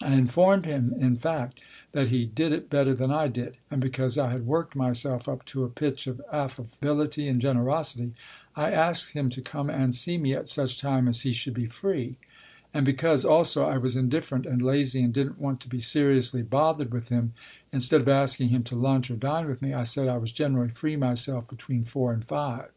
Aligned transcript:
(I 0.00 0.14
informed 0.14 0.64
him, 0.64 0.94
in 0.96 1.16
fact, 1.16 1.58
that 1.90 2.06
he" 2.06 2.24
did 2.24 2.52
it" 2.52 2.70
better 2.70 2.94
than 2.94 3.10
I 3.10 3.26
did); 3.26 3.56
and 3.68 3.80
because 3.80 4.16
I 4.16 4.30
had 4.30 4.46
worked 4.46 4.76
myself 4.76 5.28
up 5.28 5.44
to 5.46 5.64
a 5.64 5.68
pitch 5.68 6.06
of 6.06 6.22
affability 6.32 7.26
and 7.26 7.40
generosity, 7.40 8.14
I 8.54 8.70
asked 8.70 9.14
him 9.14 9.28
to 9.30 9.42
come 9.42 9.68
and 9.68 9.92
see 9.92 10.18
me 10.18 10.34
at 10.34 10.46
such 10.46 10.80
time 10.80 11.08
as 11.08 11.22
he 11.22 11.32
should 11.32 11.54
be 11.54 11.66
free. 11.66 12.16
And 12.72 12.86
because, 12.86 13.24
also, 13.24 13.64
I 13.66 13.76
was 13.78 13.96
indifferent 13.96 14.46
and 14.46 14.62
lazy 14.62 15.02
and 15.02 15.12
didn't 15.12 15.40
want 15.40 15.58
to 15.62 15.68
be 15.68 15.80
seriously 15.80 16.42
bothered 16.42 16.92
with 16.92 17.08
him, 17.08 17.32
instead 17.72 18.02
of 18.02 18.08
asking 18.08 18.50
him 18.50 18.62
to 18.62 18.76
lunch 18.76 19.10
or 19.10 19.16
dine 19.16 19.48
with 19.48 19.60
me, 19.62 19.74
I 19.74 19.82
said 19.82 20.06
I 20.06 20.18
was 20.18 20.30
generally 20.30 20.70
free 20.70 20.94
myself 20.94 21.48
between 21.48 21.82
four 21.82 22.12
and 22.12 22.24
five. 22.24 22.70